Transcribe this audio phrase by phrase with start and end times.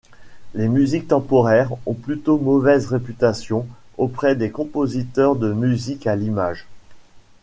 [0.55, 3.67] Les musiques temporaires ont plutôt mauvaise réputation
[3.99, 6.65] auprès des compositeurs de musique à l'image.